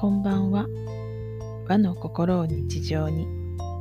[0.00, 0.64] こんばんは。
[1.68, 3.26] 和の心を日常に、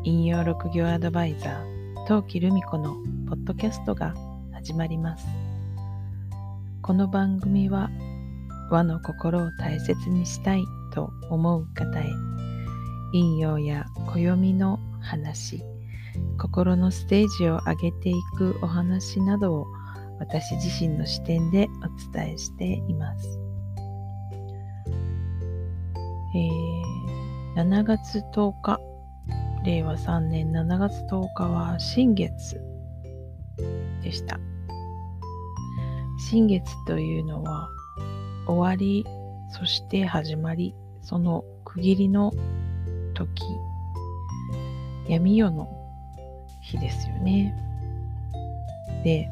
[0.04, 2.96] 引用六行アドバイザー、陶器留美子の
[3.30, 4.16] ポッドキャストが
[4.52, 5.28] 始まります。
[6.82, 7.92] この番組は、
[8.72, 12.10] 和の心を大切にしたいと思う方へ、
[13.14, 15.62] 引用や暦の話、
[16.40, 19.68] 心のステージを上げていくお話などを
[20.20, 23.47] 私自身の視点でお伝えしています。
[26.38, 28.80] えー、7月10日、
[29.66, 32.62] 令和3年7月10日は新月
[34.04, 34.40] でした。
[36.30, 37.70] 新月というのは
[38.46, 39.04] 終わり、
[39.50, 42.32] そして始まり、その区切りの
[43.16, 43.44] 時、
[45.08, 45.68] 闇夜の
[46.62, 47.56] 日ですよね。
[49.04, 49.28] で、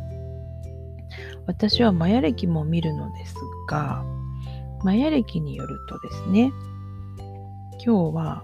[1.45, 3.35] 私はマヤ歴も見るのです
[3.69, 4.03] が、
[4.83, 6.51] マヤ歴によるとですね、
[7.85, 8.43] 今日は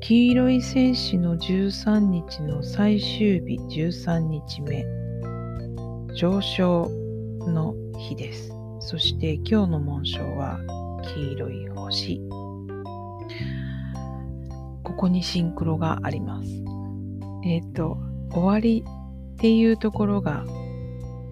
[0.00, 4.84] 黄色い戦士の13日の最終日13日目
[6.16, 6.90] 上昇
[7.46, 8.50] の日です。
[8.80, 10.58] そして今日の紋章は
[11.14, 12.20] 黄色い星。
[14.82, 16.50] ここにシンクロがあります。
[17.44, 17.98] えっ、ー、と、
[18.32, 20.44] 終わりっていうところが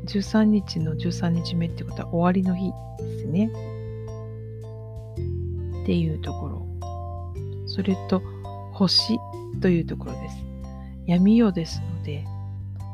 [0.07, 2.71] 13日の13日目ってことは終わりの日
[3.03, 3.78] ですね。
[5.89, 6.67] っていうところ。
[7.67, 8.21] それと、
[8.75, 9.19] 星
[9.63, 10.37] というところです。
[11.07, 12.27] 闇夜ですので、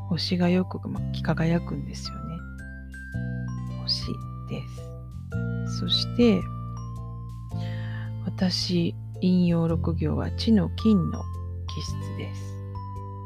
[0.07, 0.79] 星がよく
[1.21, 2.37] 輝くんですよね。
[3.83, 4.05] 星
[4.49, 4.61] で
[5.67, 5.79] す。
[5.79, 6.41] そして、
[8.23, 11.21] 私、引用6行は地の金の
[11.67, 12.55] 気質です。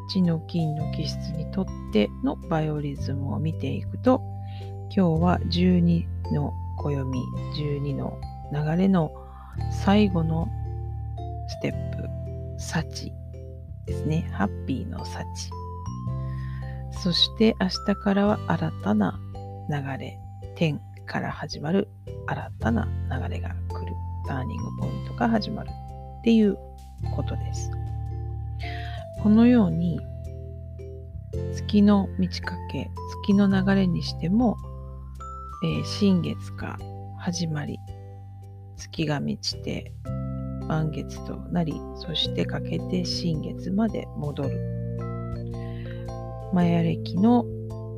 [0.09, 4.23] 地の金の気質にとってのバイオリズムを見ていくと
[4.89, 7.19] 今日は12の暦
[7.55, 8.19] 12の
[8.51, 9.28] 流れの
[9.71, 10.47] 最後の
[11.47, 12.09] ステップ
[12.57, 13.11] 幸
[13.85, 14.29] ですね。
[14.33, 15.23] ハッピーの幸
[16.91, 19.19] そして明日からは新たな
[19.69, 20.19] 流れ
[20.55, 21.87] 天から始まる
[22.27, 23.93] 新たな流れが来る。
[24.29, 25.69] ターニングポイントが始まる
[26.19, 26.55] っていう
[27.15, 27.71] ことです。
[29.23, 29.99] このように
[31.53, 32.91] 月の満ち欠け
[33.23, 34.55] 月の流れにしても、
[35.63, 36.77] えー、新月か
[37.17, 37.79] 始まり
[38.79, 39.93] 月が満ちて
[40.67, 44.59] 満月となりそしてかけて新月まで戻る
[46.53, 47.45] マヤ暦の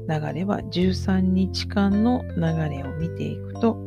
[0.09, 3.77] 流れは13日間の流れを見ていくと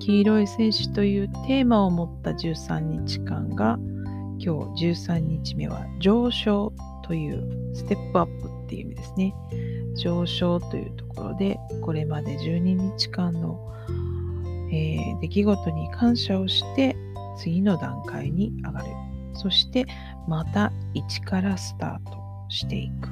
[0.00, 3.78] 黄色い戦士というテーマを持った13日間が
[4.38, 6.72] 今日13日目は上昇
[7.04, 9.34] というステップアップっていう意味ですね。
[9.94, 13.51] 上昇というところでこれまで12日間の、
[15.22, 16.96] 出来事に感謝をして
[17.38, 18.86] 次の段階に上がる。
[19.34, 19.86] そして
[20.28, 22.18] また1からスタート
[22.48, 23.08] していく。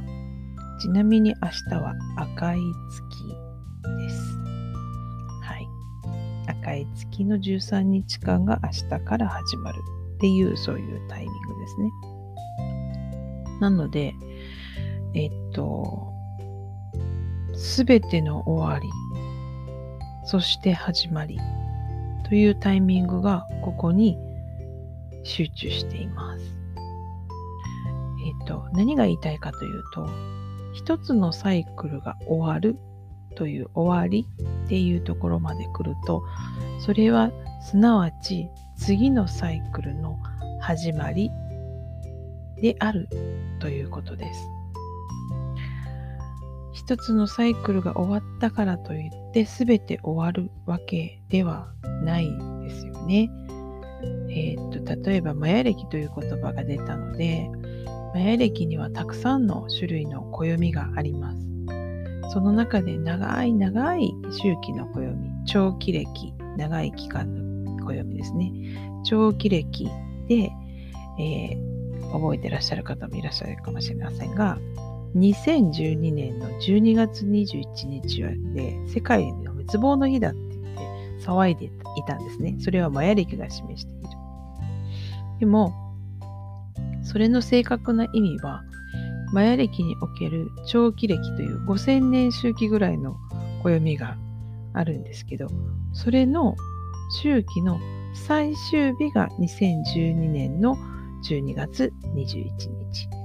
[0.82, 2.58] ちなみに明日は赤い
[2.90, 3.26] 月
[3.98, 4.36] です。
[5.42, 5.68] はい。
[6.48, 9.80] 赤い月の13日間が明日から始まる。
[10.16, 11.90] っていうそういうタイミングですね。
[13.60, 14.14] なので、
[15.14, 16.12] えっと、
[17.54, 18.86] すべての終わり、
[20.26, 21.40] そして始まり
[22.30, 24.16] というタイミングがここに
[25.24, 26.56] 集中しています。
[28.24, 30.08] えっと、何が言いたいかというと、
[30.72, 32.78] 一つのサイクルが終わる
[33.34, 34.26] という終わり
[34.64, 36.22] っていうところまで来ると、
[36.78, 37.32] それは
[37.62, 40.16] すなわち次のサイクルの
[40.60, 41.32] 始まり
[42.62, 43.08] である
[43.58, 44.59] ということです。
[46.72, 51.72] 一つのサイクルが終わったからといって全て終わるわけでは
[52.04, 52.30] ない
[52.62, 53.30] ですよね。
[54.30, 57.50] えー、っと例えばマヤ暦という言葉が出たので
[58.14, 61.38] マヤ暦にはたくさんの種類の暦があります。
[62.32, 65.12] その中で長い長い周期の暦、
[65.46, 68.52] 長期暦、長い期間の暦ですね。
[69.04, 69.88] 長期歴
[70.28, 70.52] で、
[71.18, 74.58] えー、覚えてらっしゃる方もいらっしゃるかもしれませんが、
[75.16, 80.62] 2012年の12月21日はで世界の滅亡の日だって言っ
[81.20, 81.70] て騒いでい
[82.06, 82.56] たんですね。
[82.60, 84.08] それはマヤ暦が示している。
[85.40, 85.74] でも、
[87.02, 88.62] それの正確な意味は、
[89.32, 93.16] マヤ暦における長期暦という5000年周期ぐらいの
[93.62, 94.16] 暦が
[94.74, 95.48] あるんですけど、
[95.92, 96.56] それの
[97.22, 97.80] 周期の
[98.14, 100.76] 最終日が2012年の
[101.24, 102.50] 12月21
[102.92, 103.19] 日。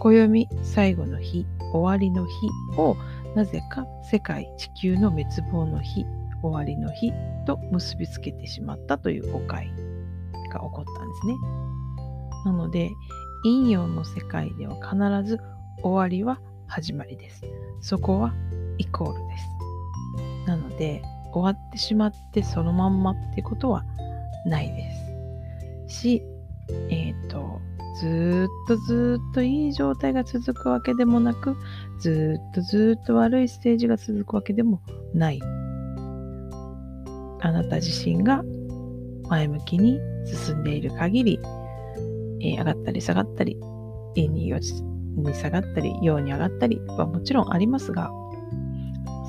[0.00, 2.32] 暦最後の日、終わりの日
[2.78, 2.96] を
[3.36, 6.06] なぜか世界地球の滅亡の日、
[6.42, 7.12] 終わりの日
[7.46, 9.68] と結びつけてしまったという誤解
[10.52, 11.34] が起こったんですね。
[12.46, 12.90] なので、
[13.44, 15.38] 陰陽の世界では必ず
[15.82, 17.42] 終わりは始まりです。
[17.80, 18.34] そこは
[18.78, 20.46] イコールです。
[20.46, 23.84] なので、終わってしまってそのまんまってことは
[24.46, 24.90] ないで
[25.88, 25.94] す。
[26.00, 26.22] し、
[26.90, 27.60] えっ、ー、と、
[28.00, 31.56] ずっとずっといい状態が続くわけでもなく、
[31.98, 34.80] ずっとずっと悪いステージが続くわけでも
[35.14, 35.40] ない。
[37.42, 38.42] あなた自身が
[39.28, 41.40] 前向きに進んでいる限り、
[42.40, 43.58] えー、上がったり下がったり、
[44.14, 44.52] 陰に
[45.16, 48.10] に下がったり、陽に上がったりはもちろんありますが、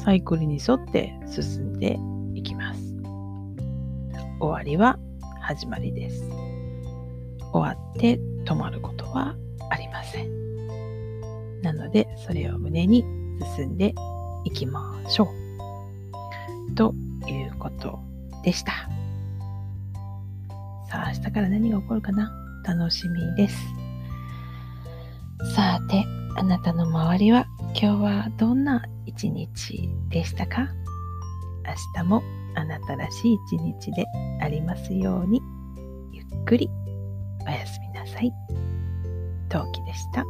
[0.03, 1.99] サイクルに沿って進んで
[2.33, 2.81] いきます。
[4.39, 4.97] 終わりは
[5.41, 6.50] 始まりです。
[7.53, 9.35] 終わって止まることは
[9.69, 11.61] ありません。
[11.61, 13.05] なので、それを胸に
[13.55, 13.93] 進んで
[14.45, 16.75] いきましょう。
[16.75, 16.93] と
[17.27, 17.99] いうこと
[18.43, 18.71] でした。
[20.89, 22.31] さあ、明日から何が起こるかな？
[22.65, 23.57] 楽しみです。
[25.55, 26.03] さて、
[26.37, 27.45] あなたの周りは
[27.79, 30.69] 今日はどんな一日でしたか？
[31.95, 32.23] 明日も
[32.55, 34.05] あなたらしい一日で
[34.41, 35.41] ありますように
[36.11, 36.69] ゆっくり
[37.47, 38.33] おやすみなさい。
[39.49, 40.23] 陶器でした。